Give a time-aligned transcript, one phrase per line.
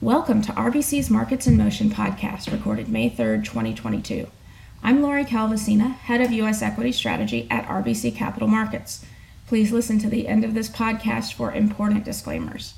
[0.00, 4.28] Welcome to RBC's Markets in Motion podcast, recorded May 3rd, 2022.
[4.80, 6.62] I'm Lori Calvasina, Head of U.S.
[6.62, 9.04] Equity Strategy at RBC Capital Markets.
[9.48, 12.74] Please listen to the end of this podcast for important disclaimers.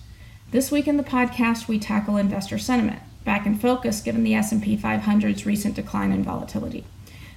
[0.51, 4.79] This week in the podcast, we tackle investor sentiment, back in focus given the S&P
[4.79, 6.87] 500's recent decline in volatility.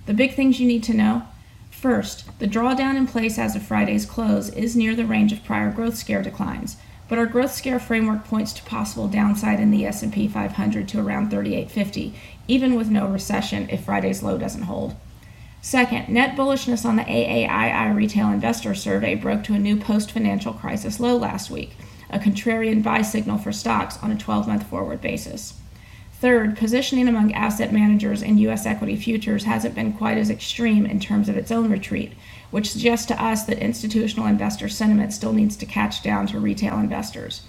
[0.06, 1.24] The big things you need to know
[1.72, 5.70] First, the drawdown in place as of Friday's close is near the range of prior
[5.70, 6.78] growth scare declines,
[7.14, 11.30] but our growth scare framework points to possible downside in the S&P 500 to around
[11.30, 12.12] 3850,
[12.48, 14.96] even with no recession if Friday's low doesn't hold.
[15.62, 21.00] Second, net bullishness on the AAII retail investor survey broke to a new post-financial crisis
[21.00, 21.76] low last week,
[22.10, 25.54] a contrarian buy signal for stocks on a 12-month forward basis.
[26.24, 28.66] Third, positioning among asset managers in U.S.
[28.66, 32.14] equity futures hasn't been quite as extreme in terms of its own retreat,
[32.50, 36.80] which suggests to us that institutional investor sentiment still needs to catch down to retail
[36.80, 37.42] investors.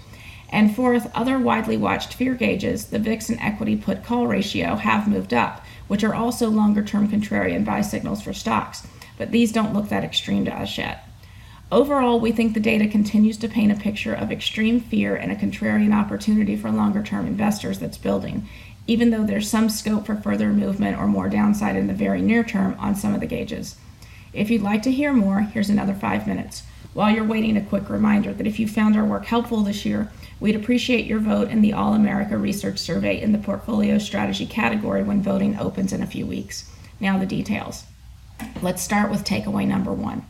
[0.49, 5.07] And fourth, other widely watched fear gauges, the VIX and equity put call ratio, have
[5.07, 8.85] moved up, which are also longer term contrarian buy signals for stocks,
[9.17, 11.07] but these don't look that extreme to us yet.
[11.71, 15.35] Overall, we think the data continues to paint a picture of extreme fear and a
[15.35, 18.47] contrarian opportunity for longer term investors that's building,
[18.87, 22.43] even though there's some scope for further movement or more downside in the very near
[22.43, 23.75] term on some of the gauges.
[24.33, 26.63] If you'd like to hear more, here's another five minutes.
[26.93, 30.11] While you're waiting, a quick reminder that if you found our work helpful this year,
[30.39, 35.03] we'd appreciate your vote in the All America Research Survey in the Portfolio Strategy category
[35.03, 36.71] when voting opens in a few weeks.
[36.99, 37.83] Now, the details.
[38.61, 40.25] Let's start with takeaway number one.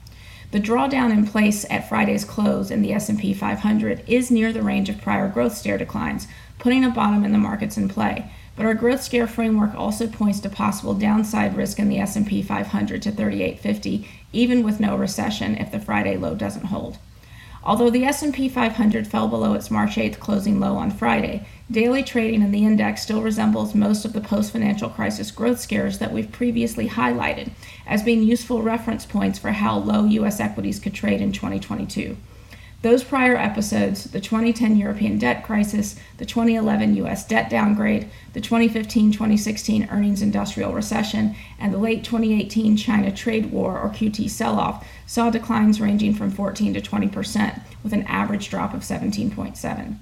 [0.51, 4.89] The drawdown in place at Friday's close in the S&P 500 is near the range
[4.89, 6.27] of prior growth scare declines,
[6.59, 8.31] putting a bottom in the markets in play.
[8.55, 13.01] But our growth scare framework also points to possible downside risk in the S&P 500
[13.01, 16.97] to 3850 even with no recession if the Friday low doesn't hold.
[17.63, 22.43] Although the S&P 500 fell below its March 8th closing low on Friday, daily trading
[22.43, 26.87] in the index still resembles most of the post-financial crisis growth scares that we've previously
[26.87, 27.49] highlighted
[27.87, 32.15] as being useful reference points for how low US equities could trade in 2022.
[32.81, 39.11] Those prior episodes, the 2010 European debt crisis, the 2011 US debt downgrade, the 2015
[39.11, 44.87] 2016 earnings industrial recession, and the late 2018 China trade war or QT sell off,
[45.07, 49.97] saw declines ranging from 14 to 20%, with an average drop of 17.7.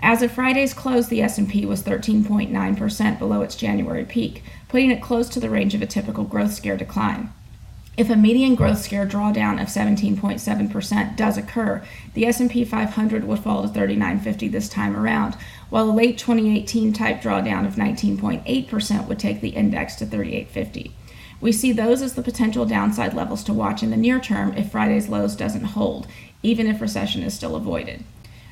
[0.00, 5.28] As of Friday's close, the S&P was 13.9% below its January peak, putting it close
[5.30, 7.32] to the range of a typical growth scare decline.
[7.96, 13.62] If a median growth scare drawdown of 17.7% does occur, the S&P 500 would fall
[13.62, 15.34] to 3950 this time around,
[15.70, 20.92] while a late 2018 type drawdown of 19.8% would take the index to 3850.
[21.40, 24.70] We see those as the potential downside levels to watch in the near term if
[24.70, 26.06] Friday's lows doesn't hold,
[26.42, 28.04] even if recession is still avoided.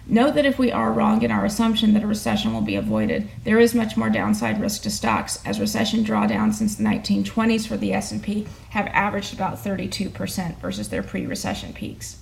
[0.07, 3.27] Note that if we are wrong in our assumption that a recession will be avoided,
[3.45, 7.79] there is much more downside risk to stocks as recession drawdowns since the 1920s for
[7.79, 12.19] the S&P have averaged about 32% versus their pre-recession peaks.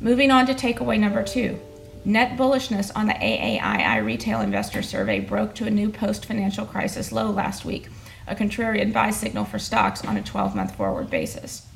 [0.00, 1.56] Moving on to takeaway number 2.
[2.04, 7.30] Net bullishness on the AAII retail investor survey broke to a new post-financial crisis low
[7.30, 7.86] last week,
[8.26, 11.68] a contrarian buy signal for stocks on a 12-month forward basis.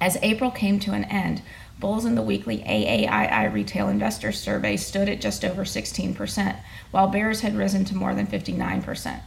[0.00, 1.42] As April came to an end,
[1.80, 6.56] bulls in the weekly AAII retail investor survey stood at just over 16%,
[6.90, 9.20] while bears had risen to more than 59%.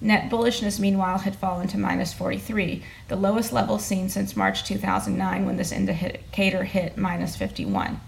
[0.00, 5.44] Net bullishness, meanwhile, had fallen to minus 43, the lowest level seen since March 2009
[5.44, 8.00] when this indicator hit minus 51.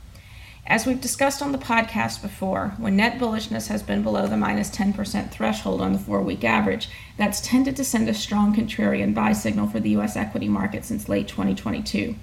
[0.66, 4.70] As we've discussed on the podcast before, when net bullishness has been below the minus
[4.70, 9.32] 10% threshold on the four week average, that's tended to send a strong contrarian buy
[9.32, 10.16] signal for the U.S.
[10.16, 12.14] equity market since late 2022.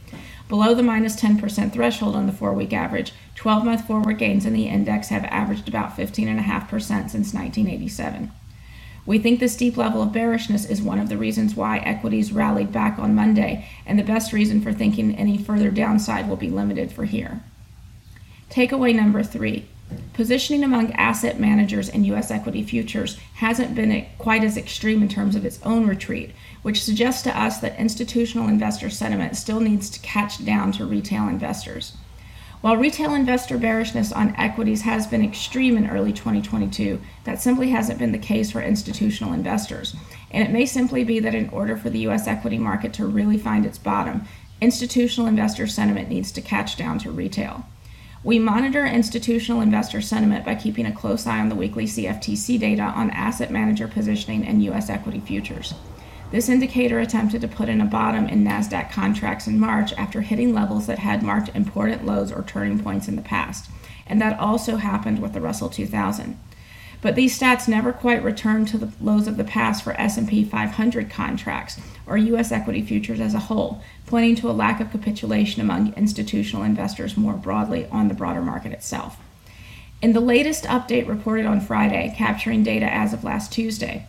[0.47, 4.53] Below the minus 10% threshold on the four week average, 12 month forward gains in
[4.53, 8.31] the index have averaged about 15.5% since 1987.
[9.05, 12.71] We think this deep level of bearishness is one of the reasons why equities rallied
[12.71, 16.91] back on Monday, and the best reason for thinking any further downside will be limited
[16.91, 17.41] for here.
[18.49, 19.67] Takeaway number three
[20.14, 22.32] positioning among asset managers in U.S.
[22.32, 26.32] equity futures hasn't been quite as extreme in terms of its own retreat,
[26.64, 31.28] which suggests to us that institutional investor sentiment still needs to catch down to retail
[31.28, 31.94] investors.
[32.61, 38.00] While retail investor bearishness on equities has been extreme in early 2022, that simply hasn't
[38.00, 39.96] been the case for institutional investors.
[40.32, 42.28] And it may simply be that in order for the U.S.
[42.28, 44.28] equity market to really find its bottom,
[44.59, 47.64] institutional investor sentiment needs to catch down to retail.
[48.28, 52.82] We monitor institutional investor sentiment by keeping a close eye on the weekly CFTC data
[52.82, 54.90] on asset manager positioning and U.S.
[54.90, 55.74] equity futures.
[56.29, 60.53] This indicator attempted to put in a bottom in NASDAQ contracts in March after hitting
[60.53, 63.70] levels that had marked important lows or turning points in the past,
[64.06, 66.38] and that also happened with the Russell 2000.
[67.02, 71.09] But these stats never quite return to the lows of the past for S&P 500
[71.09, 75.94] contracts or US equity futures as a whole, pointing to a lack of capitulation among
[75.94, 79.17] institutional investors more broadly on the broader market itself.
[80.02, 84.08] In the latest update reported on Friday, capturing data as of last Tuesday,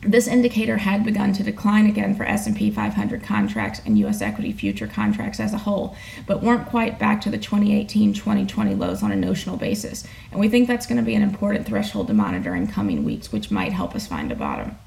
[0.00, 4.86] this indicator had begun to decline again for S&P 500 contracts and US equity future
[4.86, 9.56] contracts as a whole, but weren't quite back to the 2018-2020 lows on a notional
[9.56, 10.06] basis.
[10.30, 13.32] And we think that's going to be an important threshold to monitor in coming weeks,
[13.32, 14.78] which might help us find a bottom.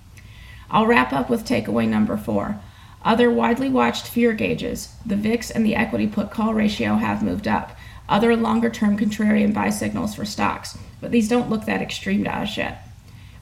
[0.70, 2.62] I'll wrap up with takeaway number 4.
[3.04, 7.48] Other widely watched fear gauges, the VIX and the equity put call ratio have moved
[7.48, 7.78] up.
[8.08, 12.34] Other longer term contrarian buy signals for stocks, but these don't look that extreme to
[12.34, 12.88] us yet.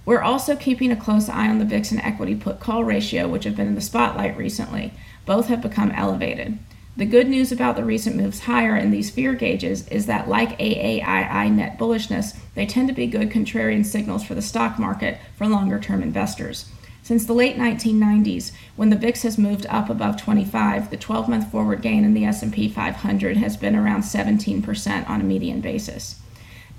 [0.09, 3.44] We're also keeping a close eye on the VIX and equity put call ratio, which
[3.44, 4.91] have been in the spotlight recently.
[5.27, 6.57] Both have become elevated.
[6.97, 10.57] The good news about the recent moves higher in these fear gauges is that, like
[10.57, 15.45] AAII net bullishness, they tend to be good contrarian signals for the stock market for
[15.45, 16.71] longer term investors.
[17.03, 21.83] Since the late 1990s, when the VIX has moved up above 25, the 12-month forward
[21.83, 26.19] gain in the S&P 500 has been around 17% on a median basis.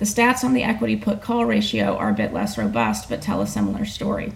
[0.01, 3.43] The stats on the equity put call ratio are a bit less robust, but tell
[3.43, 4.33] a similar story.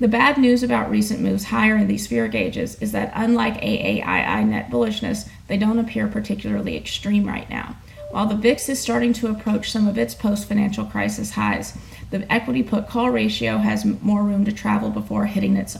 [0.00, 4.48] The bad news about recent moves higher in these fear gauges is that unlike AAII
[4.48, 7.76] net bullishness, they don't appear particularly extreme right now.
[8.10, 11.78] While the VIX is starting to approach some of its post financial crisis highs,
[12.10, 15.76] the equity put call ratio has more room to travel before hitting its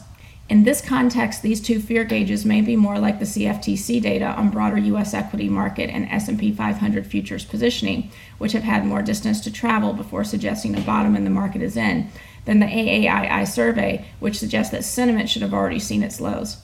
[0.50, 4.50] in this context, these two fear gauges may be more like the CFTC data on
[4.50, 9.52] broader US equity market and S&P 500 futures positioning, which have had more distance to
[9.52, 12.10] travel before suggesting a bottom in the market is in,
[12.46, 16.56] than the AAII survey, which suggests that sentiment should have already seen its lows.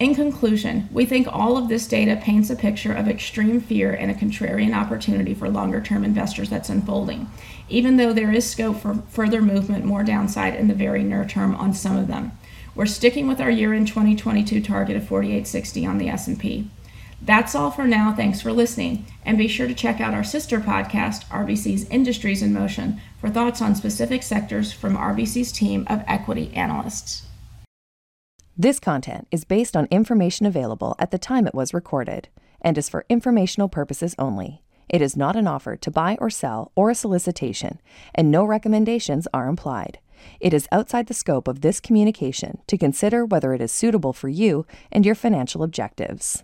[0.00, 4.10] In conclusion, we think all of this data paints a picture of extreme fear and
[4.10, 7.28] a contrarian opportunity for longer term investors that's unfolding,
[7.68, 11.54] even though there is scope for further movement more downside in the very near term
[11.54, 12.32] on some of them.
[12.74, 16.70] We're sticking with our year-end 2022 target of 4860 on the S&P.
[17.20, 18.14] That's all for now.
[18.14, 19.04] Thanks for listening.
[19.24, 23.60] And be sure to check out our sister podcast, RBC's Industries in Motion, for thoughts
[23.60, 27.26] on specific sectors from RBC's team of equity analysts.
[28.56, 32.28] This content is based on information available at the time it was recorded
[32.60, 34.62] and is for informational purposes only.
[34.88, 37.80] It is not an offer to buy or sell or a solicitation,
[38.14, 39.98] and no recommendations are implied.
[40.40, 44.28] It is outside the scope of this communication to consider whether it is suitable for
[44.28, 46.42] you and your financial objectives.